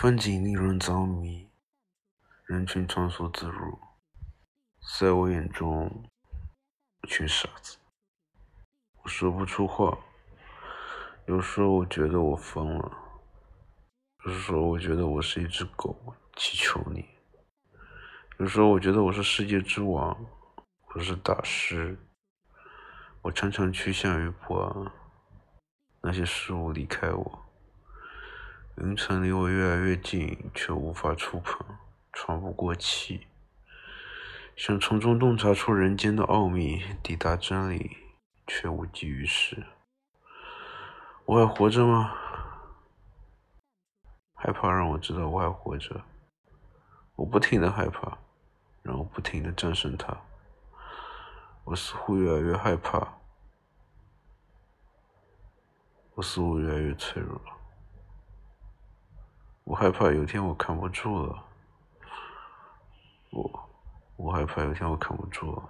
[0.00, 1.50] 风景令人着迷，
[2.44, 3.76] 人群穿梭自如，
[4.96, 6.04] 在我眼中，
[7.02, 7.78] 一群傻子。
[9.02, 9.98] 我说不出话，
[11.26, 12.96] 有时候我觉得我疯了，
[14.24, 15.98] 有时候我觉得我是一只狗，
[16.36, 17.04] 祈求你。
[18.38, 20.16] 有时候我觉得我是世界之王，
[20.94, 21.98] 我是大师。
[23.22, 24.92] 我常常趋向于不安，
[26.02, 27.47] 那些事物离开我。
[28.80, 31.66] 云层离我越来越近，却无法触碰，
[32.12, 33.26] 喘不过气。
[34.54, 37.96] 想从中洞察出人间的奥秘，抵达真理，
[38.46, 39.66] 却无济于事。
[41.24, 42.14] 我还活着吗？
[44.34, 46.00] 害怕让我知道我还活着。
[47.16, 48.16] 我不停的害怕，
[48.82, 50.16] 然后不停的战胜它。
[51.64, 53.18] 我似乎越来越害怕，
[56.14, 57.40] 我似乎越来越脆弱。
[59.78, 61.44] 害怕有一天我扛不住了，
[63.30, 63.70] 我，
[64.16, 65.62] 我害怕有一天我扛不住了。